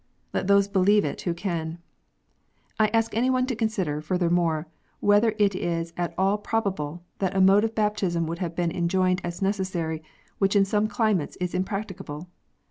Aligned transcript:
Let 0.33 0.47
those 0.47 0.67
believe 0.67 1.05
it 1.05 1.21
who 1.21 1.35
can. 1.35 1.77
I 2.79 2.87
ask 2.87 3.13
any 3.15 3.29
one 3.29 3.45
to 3.45 3.55
consider, 3.55 4.01
furthermore, 4.01 4.67
whether 4.99 5.35
it 5.37 5.53
is 5.53 5.93
at 5.95 6.15
all 6.17 6.39
probable 6.39 7.03
that 7.19 7.35
a 7.35 7.39
mode 7.39 7.63
of 7.63 7.75
baptism 7.75 8.25
would 8.25 8.39
have 8.39 8.55
been 8.55 8.71
enjoined 8.71 9.21
as 9.23 9.43
necessary, 9.43 10.01
which 10.39 10.55
in 10.55 10.65
some 10.65 10.87
climates 10.87 11.37
is 11.39 11.53
impracticable? 11.53 12.27